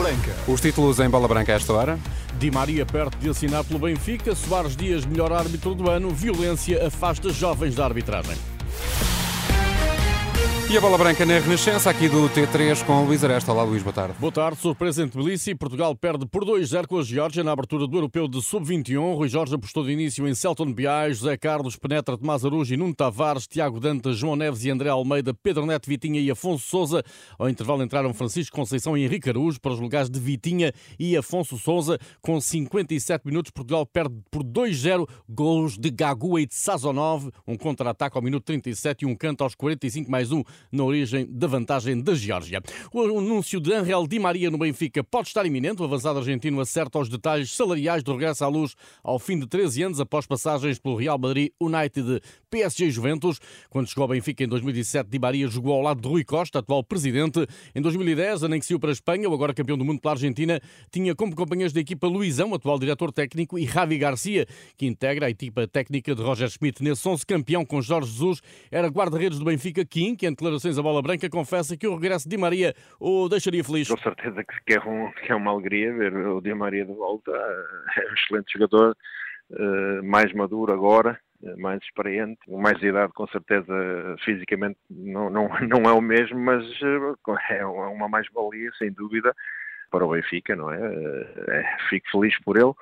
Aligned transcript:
Branca. 0.00 0.34
Os 0.48 0.62
títulos 0.62 0.98
em 0.98 1.10
bola 1.10 1.28
branca 1.28 1.52
a 1.52 1.56
esta 1.56 1.74
hora. 1.74 1.98
Di 2.38 2.50
Maria 2.50 2.86
perto 2.86 3.18
de 3.18 3.28
assinar 3.28 3.62
pelo 3.64 3.80
Benfica, 3.80 4.34
Soares 4.34 4.74
Dias 4.74 5.04
melhor 5.04 5.30
árbitro 5.30 5.74
do 5.74 5.90
ano, 5.90 6.08
violência 6.08 6.86
afasta 6.86 7.30
jovens 7.30 7.74
da 7.74 7.84
arbitragem. 7.84 8.34
E 10.70 10.76
a 10.76 10.80
bola 10.80 10.96
branca 10.96 11.26
na 11.26 11.40
Renascença, 11.40 11.90
aqui 11.90 12.08
do 12.08 12.28
T3 12.28 12.84
com 12.84 13.02
o 13.02 13.04
Luís 13.04 13.24
Aresta. 13.24 13.50
Olá, 13.50 13.64
Luís, 13.64 13.82
boa 13.82 13.92
tarde. 13.92 14.14
Boa 14.20 14.30
tarde, 14.30 14.60
surpresa 14.60 15.02
em 15.02 15.08
Tbilisi. 15.08 15.52
Portugal 15.52 15.96
perde 15.96 16.24
por 16.26 16.44
2-0 16.44 16.86
com 16.86 16.98
a 16.98 17.02
Geórgia 17.02 17.42
na 17.42 17.50
abertura 17.50 17.88
do 17.88 17.96
Europeu 17.96 18.28
de 18.28 18.40
Sub-21. 18.40 19.16
Rui 19.16 19.28
Jorge 19.28 19.52
apostou 19.52 19.82
de 19.82 19.90
início 19.90 20.28
em 20.28 20.32
Celton 20.32 20.72
Biais, 20.72 21.18
José 21.18 21.36
Carlos 21.36 21.74
penetra 21.74 22.16
Tomás 22.16 22.44
e 22.44 22.76
Nuno 22.76 22.94
Tavares, 22.94 23.48
Tiago 23.48 23.80
Dantas, 23.80 24.16
João 24.16 24.36
Neves 24.36 24.64
e 24.64 24.70
André 24.70 24.88
Almeida, 24.88 25.34
Pedro 25.34 25.66
Neto, 25.66 25.88
Vitinha 25.88 26.20
e 26.20 26.30
Afonso 26.30 26.64
Souza. 26.64 27.02
Ao 27.36 27.48
intervalo 27.48 27.82
entraram 27.82 28.14
Francisco 28.14 28.54
Conceição 28.54 28.96
e 28.96 29.02
Henrique 29.02 29.28
Arujo 29.28 29.60
para 29.60 29.72
os 29.72 29.80
lugares 29.80 30.08
de 30.08 30.20
Vitinha 30.20 30.72
e 31.00 31.16
Afonso 31.16 31.58
Souza. 31.58 31.98
Com 32.22 32.40
57 32.40 33.26
minutos, 33.26 33.50
Portugal 33.50 33.84
perde 33.84 34.14
por 34.30 34.44
2-0 34.44 35.04
gols 35.28 35.76
de 35.76 35.90
Gagua 35.90 36.40
e 36.40 36.46
de 36.46 36.54
Sazonov. 36.54 37.28
Um 37.44 37.56
contra-ataque 37.56 38.16
ao 38.16 38.22
minuto 38.22 38.44
37 38.44 39.02
e 39.02 39.06
um 39.06 39.16
canto 39.16 39.42
aos 39.42 39.56
45 39.56 40.08
mais 40.08 40.30
um 40.30 40.44
na 40.70 40.84
origem 40.84 41.26
da 41.30 41.46
vantagem 41.46 42.00
da 42.00 42.14
Geórgia. 42.14 42.62
O 42.92 43.00
anúncio 43.02 43.60
de 43.60 43.72
Angel 43.72 44.06
Di 44.06 44.18
Maria 44.18 44.50
no 44.50 44.58
Benfica 44.58 45.02
pode 45.02 45.28
estar 45.28 45.44
iminente. 45.46 45.82
O 45.82 45.84
avançado 45.84 46.18
argentino 46.18 46.60
acerta 46.60 46.98
os 46.98 47.08
detalhes 47.08 47.52
salariais 47.52 48.02
do 48.02 48.12
regresso 48.12 48.44
à 48.44 48.48
luz 48.48 48.74
ao 49.02 49.18
fim 49.18 49.38
de 49.38 49.46
13 49.46 49.82
anos 49.84 50.00
após 50.00 50.26
passagens 50.26 50.78
pelo 50.78 50.96
Real 50.96 51.18
Madrid, 51.18 51.50
United, 51.60 52.20
PSG 52.50 52.86
e 52.86 52.90
Juventus. 52.90 53.40
Quando 53.68 53.88
chegou 53.88 54.02
ao 54.02 54.08
Benfica 54.08 54.44
em 54.44 54.48
2017, 54.48 55.08
Di 55.08 55.18
Maria 55.18 55.46
jogou 55.48 55.72
ao 55.72 55.82
lado 55.82 56.00
de 56.00 56.08
Rui 56.08 56.24
Costa, 56.24 56.58
atual 56.58 56.82
presidente. 56.82 57.46
Em 57.74 57.80
2010, 57.80 58.44
anexou 58.44 58.78
para 58.78 58.90
a 58.90 58.92
Espanha, 58.92 59.28
o 59.28 59.34
agora 59.34 59.54
campeão 59.54 59.78
do 59.78 59.84
mundo 59.84 60.00
pela 60.00 60.14
Argentina, 60.14 60.60
tinha 60.90 61.14
como 61.14 61.34
companheiros 61.34 61.72
da 61.72 61.80
equipa 61.80 62.06
Luizão, 62.06 62.52
atual 62.54 62.78
diretor 62.78 63.12
técnico, 63.12 63.58
e 63.58 63.66
Javi 63.66 63.98
Garcia, 63.98 64.46
que 64.76 64.86
integra 64.86 65.26
a 65.26 65.30
equipa 65.30 65.66
técnica 65.66 66.14
de 66.14 66.22
Roger 66.22 66.48
Schmidt. 66.48 66.82
Nesse 66.82 67.08
11 67.08 67.24
campeão 67.24 67.64
com 67.64 67.80
Jorge 67.80 68.10
Jesus, 68.10 68.40
era 68.70 68.88
guarda-redes 68.88 69.38
do 69.38 69.44
Benfica, 69.44 69.84
Kim, 69.84 70.14
que 70.14 70.26
em 70.26 70.34
declarações 70.50 70.78
a 70.78 70.82
bola 70.82 71.00
branca 71.00 71.30
confessa 71.30 71.76
que 71.76 71.86
o 71.86 71.94
regresso 71.94 72.28
de 72.28 72.36
Di 72.36 72.40
Maria 72.40 72.74
o 72.98 73.28
deixaria 73.28 73.62
feliz. 73.62 73.88
Com 73.88 73.98
certeza 73.98 74.44
que 74.44 74.74
é, 74.74 74.80
um, 74.80 75.10
que 75.12 75.32
é 75.32 75.34
uma 75.34 75.52
alegria 75.52 75.92
ver 75.94 76.14
o 76.16 76.40
Di 76.40 76.52
Maria 76.54 76.84
de 76.84 76.92
volta. 76.92 77.30
É 77.96 78.10
um 78.10 78.14
excelente 78.14 78.52
jogador, 78.52 78.96
eh, 79.52 80.02
mais 80.02 80.32
maduro 80.32 80.72
agora, 80.72 81.18
eh, 81.42 81.56
mais 81.56 81.82
experiente, 81.82 82.38
mais 82.48 82.80
idade, 82.82 83.12
com 83.12 83.26
certeza 83.26 83.74
fisicamente 84.24 84.78
não, 84.88 85.28
não, 85.28 85.48
não 85.68 85.90
é 85.90 85.92
o 85.92 86.00
mesmo, 86.00 86.38
mas 86.38 86.64
eh, 86.82 87.56
é 87.58 87.66
uma 87.66 88.08
mais-valia, 88.08 88.70
sem 88.78 88.92
dúvida, 88.92 89.34
para 89.90 90.04
o 90.04 90.10
Benfica, 90.10 90.54
não 90.54 90.72
é? 90.72 90.78
é 90.78 91.76
fico 91.88 92.08
feliz 92.12 92.38
por 92.40 92.56
ele. 92.56 92.72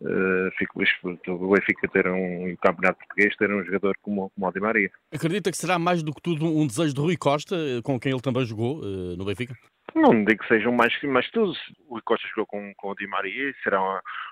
Uh, 0.00 0.50
fico 0.56 0.74
feliz 0.74 0.92
por 1.00 1.18
o 1.26 1.50
Benfica 1.50 1.88
ter 1.88 2.06
um, 2.06 2.50
um 2.50 2.56
campeonato 2.56 2.98
português, 3.00 3.36
ter 3.36 3.50
um 3.52 3.64
jogador 3.64 3.96
como, 4.00 4.30
como 4.30 4.46
o 4.46 4.52
Di 4.52 4.60
Maria. 4.60 4.90
Acredita 5.12 5.50
que 5.50 5.56
será 5.56 5.76
mais 5.76 6.04
do 6.04 6.14
que 6.14 6.22
tudo 6.22 6.46
um 6.46 6.66
desejo 6.66 6.94
de 6.94 7.00
Rui 7.00 7.16
Costa, 7.16 7.56
com 7.82 7.98
quem 7.98 8.12
ele 8.12 8.20
também 8.20 8.44
jogou 8.44 8.78
uh, 8.78 9.16
no 9.16 9.24
Benfica? 9.24 9.56
Não 9.94 10.24
digo 10.24 10.40
que 10.42 10.48
sejam 10.48 10.72
mais 10.72 10.94
que 10.96 11.06
mais 11.08 11.28
tudo. 11.30 11.52
O 11.88 11.94
Rui 11.94 12.02
Costa 12.02 12.28
jogou 12.28 12.46
com, 12.46 12.72
com 12.76 12.90
o 12.90 12.94
Di 12.94 13.08
Maria 13.08 13.50
e 13.50 13.54
será 13.64 13.82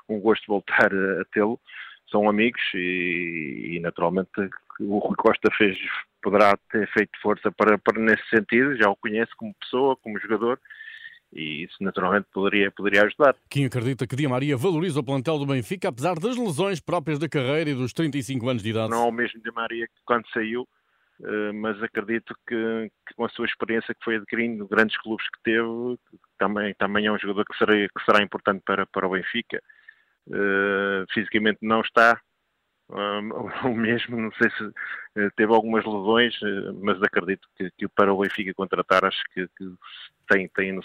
um, 0.08 0.16
um 0.16 0.20
gosto 0.20 0.46
voltar 0.46 0.92
a, 0.92 1.22
a 1.22 1.24
tê-lo. 1.32 1.58
São 2.10 2.28
amigos 2.28 2.62
e, 2.72 3.72
e, 3.74 3.80
naturalmente 3.80 4.30
o 4.78 4.98
Rui 4.98 5.16
Costa 5.16 5.50
fez, 5.58 5.76
poderá 6.22 6.56
ter 6.70 6.88
feito 6.92 7.10
força 7.20 7.50
para, 7.50 7.76
para 7.78 8.00
nesse 8.00 8.22
sentido. 8.28 8.76
Já 8.76 8.88
o 8.88 8.96
conhece 8.96 9.32
como 9.36 9.54
pessoa, 9.54 9.96
como 9.96 10.20
jogador 10.20 10.60
e 11.32 11.64
isso 11.64 11.76
naturalmente 11.80 12.26
poderia, 12.32 12.70
poderia 12.70 13.04
ajudar. 13.04 13.36
Quem 13.50 13.66
acredita 13.66 14.06
que 14.06 14.16
Di 14.16 14.26
Maria 14.26 14.56
valoriza 14.56 15.00
o 15.00 15.04
plantel 15.04 15.38
do 15.38 15.46
Benfica, 15.46 15.88
apesar 15.88 16.14
das 16.18 16.36
lesões 16.36 16.80
próprias 16.80 17.18
da 17.18 17.28
carreira 17.28 17.70
e 17.70 17.74
dos 17.74 17.92
35 17.92 18.48
anos 18.48 18.62
de 18.62 18.70
idade? 18.70 18.90
Não 18.90 19.04
é 19.04 19.08
o 19.08 19.12
mesmo 19.12 19.40
Di 19.40 19.50
Maria 19.50 19.86
que 19.86 20.00
quando 20.04 20.26
saiu, 20.32 20.66
eh, 21.22 21.52
mas 21.52 21.82
acredito 21.82 22.34
que, 22.46 22.90
que, 23.06 23.14
com 23.14 23.24
a 23.24 23.28
sua 23.30 23.46
experiência 23.46 23.94
que 23.94 24.04
foi 24.04 24.16
adquirindo, 24.16 24.68
grandes 24.68 24.96
clubes 24.98 25.26
que 25.30 25.42
teve, 25.42 25.98
também, 26.38 26.74
também 26.74 27.06
é 27.06 27.12
um 27.12 27.18
jogador 27.18 27.44
que 27.44 27.56
será, 27.56 27.72
que 27.72 28.04
será 28.04 28.22
importante 28.22 28.62
para, 28.64 28.86
para 28.86 29.06
o 29.06 29.10
Benfica. 29.10 29.62
Uh, 30.28 31.06
fisicamente 31.12 31.58
não 31.62 31.80
está 31.80 32.20
um, 32.90 33.28
o 33.70 33.74
mesmo, 33.74 34.16
não 34.16 34.30
sei 34.32 34.50
se 34.50 34.72
teve 35.36 35.52
algumas 35.52 35.84
lesões, 35.84 36.34
uh, 36.42 36.78
mas 36.82 37.02
acredito 37.02 37.48
que, 37.56 37.70
que, 37.76 37.88
para 37.88 38.12
o 38.12 38.18
Benfica 38.18 38.52
contratar 38.54 39.04
acho 39.04 39.22
que, 39.34 39.48
que 39.56 39.72
tem, 40.28 40.48
tem 40.48 40.78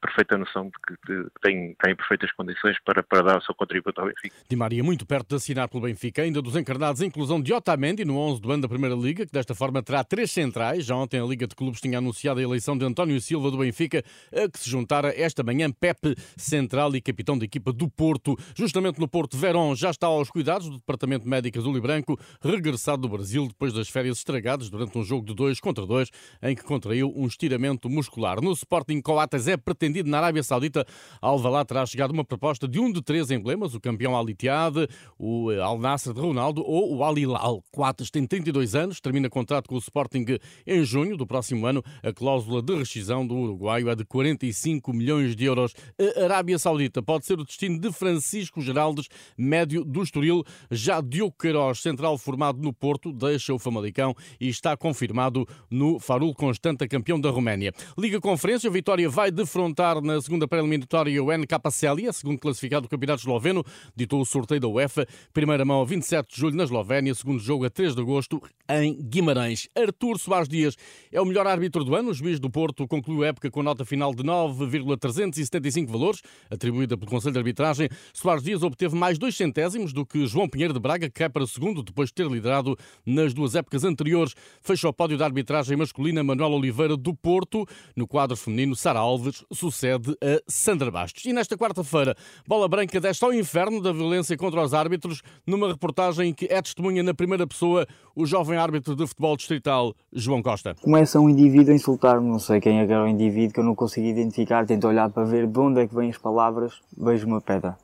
perfeita 0.00 0.36
noção 0.36 0.64
de 0.64 0.72
que 1.06 1.30
tem, 1.40 1.74
tem 1.82 1.94
perfeitas 1.94 2.32
condições 2.32 2.76
para, 2.84 3.02
para 3.02 3.22
dar 3.22 3.38
o 3.38 3.42
seu 3.42 3.54
contributo 3.54 4.00
ao 4.00 4.08
Benfica. 4.08 4.34
Di 4.48 4.56
Maria 4.56 4.82
muito 4.82 5.06
perto 5.06 5.28
de 5.28 5.34
assinar 5.36 5.68
pelo 5.68 5.82
Benfica, 5.82 6.22
ainda 6.22 6.42
dos 6.42 6.56
encarnados, 6.56 7.02
a 7.02 7.06
inclusão 7.06 7.40
de 7.40 7.52
Otamendi 7.52 8.04
no 8.04 8.18
11 8.18 8.40
do 8.40 8.50
ano 8.50 8.62
da 8.62 8.68
Primeira 8.68 8.96
Liga, 8.96 9.26
que 9.26 9.32
desta 9.32 9.54
forma 9.54 9.82
terá 9.82 10.02
três 10.02 10.30
centrais. 10.30 10.84
Já 10.84 10.96
ontem 10.96 11.20
a 11.20 11.24
Liga 11.24 11.46
de 11.46 11.54
Clubes 11.54 11.80
tinha 11.80 11.98
anunciado 11.98 12.40
a 12.40 12.42
eleição 12.42 12.76
de 12.76 12.84
António 12.84 13.20
Silva 13.20 13.50
do 13.50 13.58
Benfica, 13.58 14.02
a 14.32 14.48
que 14.50 14.58
se 14.58 14.68
juntara 14.68 15.12
esta 15.16 15.42
manhã 15.42 15.70
Pepe, 15.70 16.14
central 16.36 16.94
e 16.96 17.00
capitão 17.00 17.38
da 17.38 17.44
equipa 17.44 17.72
do 17.72 17.88
Porto. 17.88 18.36
Justamente 18.54 18.98
no 18.98 19.08
Porto, 19.08 19.36
Verón 19.36 19.74
já 19.74 19.90
está 19.90 20.06
aos 20.06 20.30
cuidados 20.30 20.68
do 20.68 20.78
Departamento 20.78 21.28
Médico 21.28 21.58
Azul 21.58 21.76
e 21.76 21.80
Branco, 21.80 22.18
regressado 22.40 23.02
do 23.02 23.08
Brasil 23.08 23.46
depois 23.46 23.72
das 23.76 23.88
férias 23.88 24.18
estragadas 24.18 24.68
durante 24.68 24.96
um 24.98 25.04
jogo 25.04 25.26
de 25.26 25.34
2 25.34 25.60
contra 25.60 25.86
2, 25.86 26.10
em 26.42 26.54
que 26.54 26.62
contraiu 26.62 27.12
um 27.14 27.26
estiramento 27.26 27.88
muscular. 27.88 28.40
No 28.40 28.52
Sporting 28.52 29.00
Coates 29.00 29.46
é 29.46 29.56
pretendido 29.56 30.10
na 30.10 30.18
Arábia 30.18 30.42
Saudita. 30.42 30.84
Ao 31.20 31.34
Alvalade 31.34 31.68
terá 31.68 31.86
chegado 31.86 32.10
uma 32.10 32.24
proposta 32.24 32.66
de 32.66 32.80
um 32.80 32.90
de 32.90 33.02
três 33.02 33.30
emblemas, 33.30 33.74
o 33.74 33.80
campeão 33.80 34.16
Al 34.16 34.28
Ittihad, 34.28 34.88
o 35.18 35.52
eh, 35.52 35.60
Al 35.60 35.78
Nasser 35.78 36.12
de 36.12 36.20
Ronaldo 36.20 36.62
ou 36.62 36.96
o 36.96 37.04
Al 37.04 37.16
Hilal. 37.18 37.62
Coates 37.70 38.10
tem 38.10 38.26
32 38.26 38.74
anos, 38.74 39.00
termina 39.00 39.28
contrato 39.28 39.68
com 39.68 39.74
o 39.74 39.78
Sporting 39.78 40.24
em 40.66 40.84
junho 40.84 41.16
do 41.16 41.26
próximo 41.26 41.66
ano. 41.66 41.82
A 42.02 42.12
cláusula 42.12 42.62
de 42.62 42.74
rescisão 42.74 43.26
do 43.26 43.34
uruguaio 43.34 43.88
é 43.88 43.94
de 43.94 44.04
45 44.04 44.92
milhões 44.92 45.36
de 45.36 45.44
euros. 45.44 45.74
A 46.18 46.24
Arábia 46.24 46.58
Saudita 46.58 47.02
pode 47.02 47.26
ser 47.26 47.38
o 47.38 47.44
destino 47.44 47.78
de 47.78 47.92
Francisco 47.92 48.60
Geraldes, 48.60 49.08
médio 49.36 49.84
do 49.84 50.02
Estoril. 50.02 50.42
Já 50.70 51.00
Diogo 51.00 51.34
Queiroz, 51.38 51.80
central 51.80 52.16
formado 52.18 52.60
no 52.60 52.72
Porto, 52.72 53.12
deixa 53.12 53.52
o 53.52 53.58
Famalicão 53.66 54.14
e 54.40 54.48
está 54.48 54.76
confirmado 54.76 55.46
no 55.68 55.98
Farul 55.98 56.32
Constanta, 56.32 56.86
campeão 56.86 57.20
da 57.20 57.30
Roménia. 57.30 57.72
Liga 57.98 58.20
Conferência, 58.20 58.70
Vitória 58.70 59.08
vai 59.08 59.30
defrontar 59.32 60.00
na 60.00 60.20
segunda 60.20 60.46
pré-eliminatória 60.46 61.22
o 61.22 61.32
NKCL, 61.36 62.12
segundo 62.12 62.38
classificado 62.38 62.82
do 62.82 62.88
Campeonato 62.88 63.22
Esloveno, 63.22 63.64
ditou 63.94 64.20
o 64.20 64.24
sorteio 64.24 64.60
da 64.60 64.68
UEFA. 64.68 65.04
Primeira 65.32 65.64
mão 65.64 65.82
a 65.82 65.84
27 65.84 66.32
de 66.32 66.40
julho 66.40 66.56
na 66.56 66.62
Eslovénia, 66.62 67.12
segundo 67.14 67.40
jogo 67.40 67.64
a 67.64 67.70
3 67.70 67.94
de 67.94 68.00
agosto 68.00 68.40
em 68.68 68.94
Guimarães. 68.94 69.68
Artur 69.76 70.18
Soares 70.18 70.48
Dias 70.48 70.76
é 71.10 71.20
o 71.20 71.24
melhor 71.24 71.46
árbitro 71.46 71.82
do 71.82 71.94
ano. 71.96 72.10
O 72.10 72.14
juiz 72.14 72.38
do 72.38 72.48
Porto 72.48 72.86
concluiu 72.86 73.24
a 73.24 73.28
época 73.28 73.50
com 73.50 73.62
nota 73.62 73.84
final 73.84 74.14
de 74.14 74.22
9,375 74.22 75.90
valores, 75.90 76.22
atribuída 76.48 76.96
pelo 76.96 77.10
Conselho 77.10 77.32
de 77.32 77.38
Arbitragem. 77.38 77.88
Soares 78.12 78.44
Dias 78.44 78.62
obteve 78.62 78.94
mais 78.94 79.18
dois 79.18 79.36
centésimos 79.36 79.92
do 79.92 80.06
que 80.06 80.24
João 80.26 80.48
Pinheiro 80.48 80.72
de 80.72 80.78
Braga, 80.78 81.08
que 81.08 81.14
cai 81.14 81.28
para 81.28 81.46
segundo, 81.46 81.82
depois 81.82 82.10
de 82.10 82.14
ter 82.14 82.26
liderado 82.28 82.78
nas 83.04 83.34
duas 83.34 83.55
épocas 83.56 83.82
anteriores. 83.82 84.34
Fecha 84.60 84.88
o 84.88 84.92
pódio 84.92 85.18
da 85.18 85.24
arbitragem 85.24 85.76
masculina 85.76 86.22
Manuel 86.22 86.52
Oliveira 86.52 86.96
do 86.96 87.14
Porto. 87.14 87.66
No 87.96 88.06
quadro 88.06 88.36
feminino, 88.36 88.76
Sara 88.76 89.00
Alves 89.00 89.44
sucede 89.52 90.16
a 90.22 90.40
Sandra 90.46 90.90
Bastos. 90.90 91.24
E 91.24 91.32
nesta 91.32 91.56
quarta-feira, 91.56 92.14
Bola 92.46 92.68
Branca 92.68 93.00
desta 93.00 93.26
ao 93.26 93.32
inferno 93.32 93.80
da 93.80 93.92
violência 93.92 94.36
contra 94.36 94.62
os 94.62 94.74
árbitros, 94.74 95.22
numa 95.46 95.68
reportagem 95.68 96.32
que 96.32 96.46
é 96.46 96.60
testemunha 96.62 97.02
na 97.02 97.14
primeira 97.14 97.46
pessoa 97.46 97.86
o 98.14 98.26
jovem 98.26 98.58
árbitro 98.58 98.94
de 98.94 99.06
futebol 99.06 99.36
distrital, 99.36 99.94
João 100.12 100.42
Costa. 100.42 100.74
Começa 100.80 101.18
um 101.18 101.28
indivíduo 101.28 101.72
a 101.72 101.76
insultar-me, 101.76 102.28
não 102.28 102.38
sei 102.38 102.60
quem 102.60 102.80
é 102.80 102.86
que 102.86 102.92
era 102.92 103.04
o 103.04 103.08
indivíduo, 103.08 103.54
que 103.54 103.60
eu 103.60 103.64
não 103.64 103.74
consigo 103.74 104.06
identificar, 104.06 104.66
tento 104.66 104.86
olhar 104.86 105.10
para 105.10 105.24
ver 105.24 105.46
de 105.46 105.58
onde 105.58 105.80
é 105.80 105.86
que 105.86 105.94
vêm 105.94 106.10
as 106.10 106.18
palavras, 106.18 106.80
vejo 106.96 107.26
uma 107.26 107.40
pedra. 107.40 107.76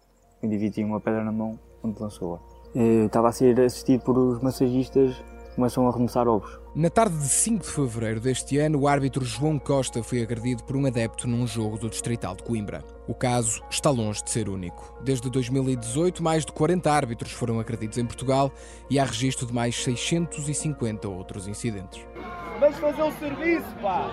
O 0.42 0.46
indivíduo 0.46 0.75
tinha 0.75 0.86
uma 0.86 1.00
pedra 1.00 1.25
na 1.25 1.32
mão, 1.32 1.58
onde 1.82 2.00
lançou-a. 2.00 2.38
Eu 2.75 3.06
estava 3.06 3.28
a 3.28 3.32
ser 3.32 3.60
assistido 3.60 4.00
por 4.00 4.16
os 4.16 4.42
massagistas 4.42 5.22
começam 5.54 5.87
a 5.87 5.90
arremessar 5.90 6.26
ovos. 6.26 6.58
Na 6.75 6.88
tarde 6.88 7.16
de 7.16 7.28
5 7.28 7.64
de 7.64 7.70
fevereiro 7.70 8.20
deste 8.20 8.58
ano, 8.58 8.81
o 8.81 8.88
árbitro 8.88 9.25
João 9.25 9.58
Costa 9.58 10.02
foi 10.02 10.22
agredido 10.22 10.64
por 10.64 10.76
um 10.76 10.87
adepto 10.87 11.28
num 11.28 11.46
jogo 11.46 11.78
do 11.78 11.90
Distrital 11.90 12.34
de 12.34 12.43
Coimbra. 12.43 12.82
O 13.06 13.14
caso 13.14 13.62
está 13.70 13.90
longe 13.90 14.22
de 14.25 14.31
ser 14.31 14.49
único. 14.49 14.99
Desde 15.02 15.28
2018, 15.31 16.22
mais 16.22 16.44
de 16.44 16.52
40 16.52 16.90
árbitros 16.90 17.32
foram 17.32 17.60
agredidos 17.60 17.99
em 17.99 18.06
Portugal 18.06 18.50
e 18.88 18.99
há 18.99 19.04
registro 19.04 19.46
de 19.46 19.52
mais 19.52 19.76
650 19.82 21.08
outros 21.08 21.46
incidentes. 21.46 22.06
Vamos 22.58 22.78
fazer 22.78 23.02
o 23.02 23.12
serviço, 23.19 23.75
pá! 23.82 24.08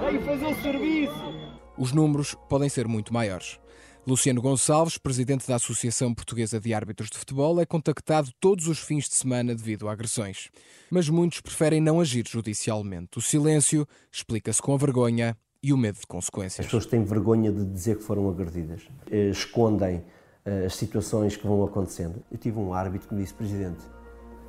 Vem 0.00 0.22
fazer 0.22 0.46
o 0.46 0.62
serviço! 0.62 1.56
Os 1.78 1.92
números 1.92 2.34
podem 2.48 2.68
ser 2.68 2.88
muito 2.88 3.12
maiores. 3.12 3.60
Luciano 4.06 4.40
Gonçalves, 4.40 4.98
presidente 4.98 5.48
da 5.48 5.56
Associação 5.56 6.14
Portuguesa 6.14 6.60
de 6.60 6.72
Árbitros 6.72 7.10
de 7.10 7.18
Futebol, 7.18 7.60
é 7.60 7.66
contactado 7.66 8.30
todos 8.38 8.68
os 8.68 8.78
fins 8.78 9.08
de 9.08 9.16
semana 9.16 9.52
devido 9.52 9.88
a 9.88 9.92
agressões. 9.92 10.48
Mas 10.88 11.08
muitos 11.08 11.40
preferem 11.40 11.80
não 11.80 12.00
agir 12.00 12.24
judicialmente. 12.24 13.18
O 13.18 13.20
silêncio 13.20 13.84
explica-se 14.12 14.62
com 14.62 14.74
a 14.74 14.76
vergonha 14.76 15.36
e 15.60 15.72
o 15.72 15.76
medo 15.76 15.98
de 15.98 16.06
consequências. 16.06 16.60
As 16.60 16.66
pessoas 16.66 16.86
têm 16.86 17.02
vergonha 17.02 17.50
de 17.50 17.64
dizer 17.64 17.96
que 17.96 18.04
foram 18.04 18.28
agredidas, 18.28 18.82
eh, 19.10 19.30
escondem 19.30 20.04
eh, 20.44 20.66
as 20.66 20.76
situações 20.76 21.36
que 21.36 21.44
vão 21.44 21.64
acontecendo. 21.64 22.22
Eu 22.30 22.38
tive 22.38 22.60
um 22.60 22.72
árbitro 22.72 23.08
que 23.08 23.14
me 23.14 23.22
disse, 23.22 23.34
Presidente, 23.34 23.80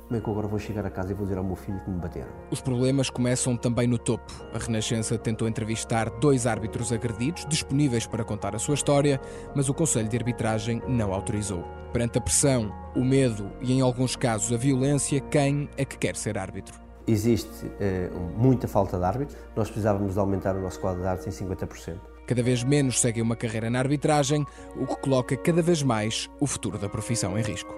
como 0.08 0.18
é 0.18 0.22
que 0.22 0.28
eu 0.28 0.32
agora 0.32 0.48
vou 0.48 0.58
chegar 0.58 0.86
a 0.86 0.90
casa 0.90 1.12
e 1.12 1.14
vou 1.14 1.26
dizer 1.26 1.36
ao 1.36 1.44
meu 1.44 1.54
filho 1.54 1.78
que 1.80 1.90
me 1.90 1.98
bateram? 1.98 2.28
Os 2.50 2.62
problemas 2.62 3.10
começam 3.10 3.54
também 3.58 3.86
no 3.86 3.98
topo. 3.98 4.32
A 4.54 4.58
Renascença 4.58 5.18
tentou 5.18 5.46
entrevistar 5.46 6.08
dois 6.08 6.46
árbitros 6.46 6.90
agredidos, 6.92 7.44
disponíveis 7.46 8.06
para 8.06 8.24
contar 8.24 8.56
a 8.56 8.58
sua 8.58 8.74
história, 8.74 9.20
mas 9.54 9.68
o 9.68 9.74
Conselho 9.74 10.08
de 10.08 10.16
Arbitragem 10.16 10.82
não 10.88 11.12
autorizou. 11.12 11.62
Perante 11.92 12.16
a 12.16 12.20
pressão, 12.22 12.72
o 12.96 13.04
medo 13.04 13.52
e, 13.60 13.70
em 13.70 13.82
alguns 13.82 14.16
casos, 14.16 14.50
a 14.50 14.56
violência, 14.56 15.20
quem 15.20 15.68
é 15.76 15.84
que 15.84 15.98
quer 15.98 16.16
ser 16.16 16.38
árbitro? 16.38 16.88
existe 17.06 17.72
eh, 17.80 18.10
muita 18.36 18.68
falta 18.68 18.98
de 18.98 19.04
árbitros. 19.04 19.38
Nós 19.56 19.68
precisávamos 19.68 20.12
de 20.12 20.20
aumentar 20.20 20.54
o 20.54 20.60
nosso 20.60 20.78
quadro 20.78 21.00
de 21.00 21.08
árbitros 21.08 21.40
em 21.40 21.46
50%. 21.46 21.96
Cada 22.26 22.42
vez 22.42 22.62
menos 22.62 23.00
seguem 23.00 23.22
uma 23.22 23.34
carreira 23.34 23.70
na 23.70 23.78
arbitragem, 23.78 24.44
o 24.76 24.86
que 24.86 24.96
coloca 24.96 25.34
cada 25.34 25.62
vez 25.62 25.82
mais 25.82 26.28
o 26.38 26.46
futuro 26.46 26.76
da 26.76 26.86
profissão 26.86 27.38
em 27.38 27.42
risco. 27.42 27.74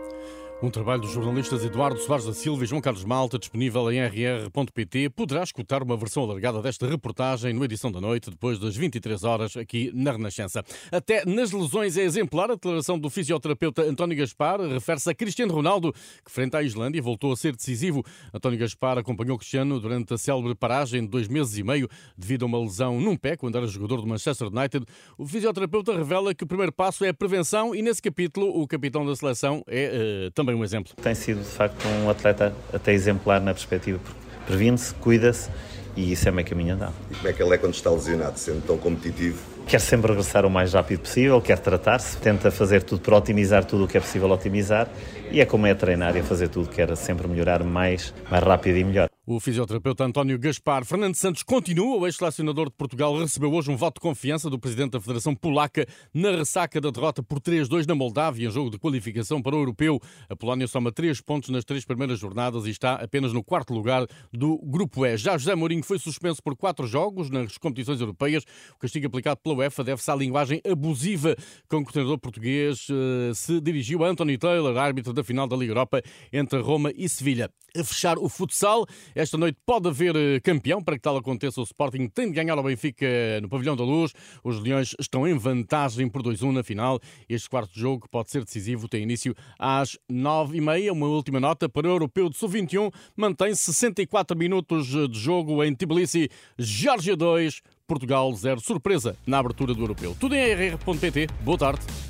Um 0.63 0.69
trabalho 0.69 1.01
dos 1.01 1.13
jornalistas 1.13 1.65
Eduardo 1.65 1.99
Soares 1.99 2.27
da 2.27 2.35
Silva 2.35 2.65
e 2.65 2.67
João 2.67 2.83
Carlos 2.83 3.03
Malta, 3.03 3.39
disponível 3.39 3.91
em 3.91 3.99
rr.pt. 3.99 5.09
Poderá 5.09 5.43
escutar 5.43 5.83
uma 5.83 5.97
versão 5.97 6.25
alargada 6.25 6.61
desta 6.61 6.87
reportagem 6.87 7.55
no 7.55 7.65
edição 7.65 7.91
da 7.91 7.99
noite, 7.99 8.29
depois 8.29 8.59
das 8.59 8.77
23 8.77 9.25
horas, 9.25 9.57
aqui 9.57 9.91
na 9.95 10.13
Renascença. 10.13 10.63
Até 10.93 11.25
nas 11.25 11.51
lesões 11.51 11.97
é 11.97 12.03
exemplar 12.03 12.51
a 12.51 12.57
declaração 12.57 12.99
do 12.99 13.09
fisioterapeuta 13.09 13.81
António 13.85 14.19
Gaspar, 14.19 14.61
refere-se 14.61 15.09
a 15.09 15.15
Cristiano 15.15 15.55
Ronaldo, 15.55 15.95
que 16.23 16.31
frente 16.31 16.55
à 16.55 16.63
Islândia 16.63 17.01
voltou 17.01 17.33
a 17.33 17.37
ser 17.39 17.57
decisivo. 17.57 18.05
António 18.35 18.59
Gaspar 18.59 18.99
acompanhou 18.99 19.39
Cristiano 19.39 19.81
durante 19.81 20.13
a 20.13 20.19
célebre 20.19 20.55
paragem 20.55 21.01
de 21.01 21.09
dois 21.09 21.27
meses 21.27 21.57
e 21.57 21.63
meio, 21.63 21.89
devido 22.15 22.43
a 22.43 22.47
uma 22.47 22.61
lesão 22.61 23.01
num 23.01 23.17
pé, 23.17 23.35
quando 23.35 23.57
era 23.57 23.67
jogador 23.67 24.03
do 24.03 24.07
Manchester 24.07 24.49
United. 24.49 24.85
O 25.17 25.27
fisioterapeuta 25.27 25.97
revela 25.97 26.35
que 26.35 26.45
o 26.45 26.47
primeiro 26.47 26.71
passo 26.71 27.03
é 27.03 27.09
a 27.09 27.15
prevenção 27.15 27.75
e, 27.75 27.81
nesse 27.81 28.03
capítulo, 28.03 28.61
o 28.61 28.69
capitão 28.69 29.07
da 29.07 29.17
seleção 29.17 29.65
é 29.67 30.27
uh, 30.27 30.31
também 30.33 30.50
também 30.51 30.61
um 30.61 30.65
exemplo. 30.65 30.93
Tem 31.01 31.15
sido, 31.15 31.41
de 31.41 31.49
facto, 31.49 31.87
um 32.05 32.11
atleta 32.11 32.53
até 32.73 32.93
exemplar 32.93 33.41
na 33.41 33.53
perspectiva, 33.53 33.99
porque 34.03 34.21
previne-se, 34.47 34.95
cuida-se 34.95 35.51
e 35.97 36.13
isso 36.13 36.29
é 36.29 36.33
meio 36.33 36.47
caminho 36.47 36.75
andado. 36.75 36.95
E 37.11 37.15
como 37.15 37.29
é 37.29 37.33
que 37.33 37.43
ele 37.43 37.55
é 37.55 37.59
quando 37.59 37.75
está 37.75 37.91
lesionado, 37.91 38.39
sendo 38.39 38.65
tão 38.67 38.77
competitivo? 38.77 39.39
Quer 39.67 39.81
sempre 39.81 40.09
regressar 40.09 40.45
o 40.45 40.51
mais 40.51 40.73
rápido 40.73 41.01
possível, 41.01 41.41
quer 41.41 41.59
tratar-se, 41.59 42.17
tenta 42.19 42.51
fazer 42.51 42.83
tudo 42.83 43.01
para 43.03 43.17
otimizar 43.17 43.65
tudo 43.65 43.85
o 43.85 43.89
que 43.89 43.97
é 43.97 44.01
possível 44.01 44.31
otimizar 44.31 44.89
e 45.31 45.41
é 45.41 45.47
como 45.47 45.67
é 45.67 45.75
treinar 45.75 46.17
e 46.17 46.21
a 46.21 46.25
fazer 46.25 46.49
tudo, 46.49 46.69
quer 46.69 46.97
sempre 46.97 47.29
melhorar 47.29 47.63
mais, 47.63 48.13
mais 48.31 48.43
rápido 48.43 48.77
e 48.77 48.85
melhor. 48.85 49.10
O 49.33 49.39
fisioterapeuta 49.39 50.03
António 50.03 50.37
Gaspar 50.41 50.85
Fernando 50.85 51.15
Santos 51.15 51.45
continua. 51.45 51.99
O 51.99 52.05
ex-selecionador 52.05 52.69
de 52.69 52.73
Portugal 52.73 53.17
recebeu 53.17 53.53
hoje 53.53 53.71
um 53.71 53.77
voto 53.77 53.95
de 53.95 54.01
confiança 54.01 54.51
do 54.51 54.59
presidente 54.59 54.91
da 54.91 55.01
Federação 55.01 55.37
Polaca 55.37 55.87
na 56.13 56.33
ressaca 56.33 56.81
da 56.81 56.91
derrota 56.91 57.23
por 57.23 57.39
3-2 57.39 57.87
na 57.87 57.95
Moldávia, 57.95 58.49
em 58.49 58.51
jogo 58.51 58.71
de 58.71 58.77
qualificação 58.77 59.41
para 59.41 59.55
o 59.55 59.61
Europeu. 59.61 60.01
A 60.29 60.35
Polónia 60.35 60.67
soma 60.67 60.91
três 60.91 61.21
pontos 61.21 61.51
nas 61.51 61.65
três 61.65 61.85
primeiras 61.85 62.19
jornadas 62.19 62.67
e 62.67 62.71
está 62.71 62.95
apenas 62.95 63.33
no 63.33 63.45
quarto 63.45 63.73
lugar 63.73 64.05
do 64.33 64.59
Grupo 64.65 65.07
E. 65.07 65.17
Já 65.17 65.39
José 65.39 65.55
Mourinho 65.55 65.85
foi 65.85 66.01
suspenso 66.01 66.43
por 66.43 66.57
quatro 66.57 66.85
jogos 66.89 67.31
nas 67.31 67.57
competições 67.57 68.01
europeias. 68.01 68.43
O 68.75 68.79
castigo 68.81 69.07
aplicado 69.07 69.39
pela 69.45 69.55
UEFA 69.55 69.85
deve-se 69.85 70.11
à 70.11 70.17
linguagem 70.17 70.61
abusiva 70.69 71.37
com 71.69 71.85
que 71.85 71.91
o 71.91 71.93
treinador 71.93 72.19
português 72.19 72.89
uh, 72.89 73.33
se 73.33 73.61
dirigiu 73.61 74.03
a 74.05 74.09
Anthony 74.09 74.37
Taylor, 74.37 74.77
árbitro 74.77 75.13
da 75.13 75.23
final 75.23 75.47
da 75.47 75.55
Liga 75.55 75.71
Europa 75.71 76.03
entre 76.33 76.59
Roma 76.61 76.91
e 76.97 77.09
Sevilha. 77.09 77.49
A 77.77 77.85
fechar 77.85 78.19
o 78.19 78.29
futsal, 78.29 78.85
esta 79.21 79.37
noite 79.37 79.59
pode 79.67 79.87
haver 79.87 80.17
eh, 80.17 80.41
campeão. 80.41 80.83
Para 80.83 80.97
que 80.97 81.03
tal 81.03 81.17
aconteça, 81.17 81.61
o 81.61 81.65
Sporting 81.65 82.09
tem 82.09 82.29
de 82.29 82.33
ganhar 82.33 82.57
ao 82.57 82.65
Benfica 82.65 83.07
no 83.43 83.49
Pavilhão 83.49 83.77
da 83.77 83.85
Luz. 83.85 84.13
Os 84.43 84.59
Leões 84.61 84.95
estão 84.99 85.29
em 85.29 85.37
vantagem 85.37 86.09
por 86.09 86.23
2-1 86.23 86.53
na 86.53 86.63
final. 86.63 86.99
Este 87.29 87.49
quarto 87.49 87.79
jogo 87.79 88.09
pode 88.11 88.31
ser 88.31 88.45
decisivo. 88.45 88.89
Tem 88.89 89.03
início 89.03 89.35
às 89.59 89.99
9h30. 90.11 90.91
Uma 90.93 91.07
última 91.07 91.39
nota 91.39 91.69
para 91.69 91.87
o 91.87 91.91
Europeu 91.91 92.31
de 92.31 92.37
Sub-21. 92.37 92.93
Mantém 93.15 93.55
64 93.55 94.37
minutos 94.37 94.87
de 94.87 95.19
jogo 95.19 95.63
em 95.63 95.75
Tbilisi. 95.75 96.31
Geórgia 96.59 97.15
2, 97.15 97.61
Portugal 97.87 98.33
0. 98.33 98.61
Surpresa 98.61 99.17
na 99.27 99.39
abertura 99.39 99.75
do 99.75 99.83
Europeu. 99.83 100.17
Tudo 100.19 100.35
em 100.35 100.55
rr.pt. 100.55 101.29
Boa 101.45 101.59
tarde. 101.59 102.10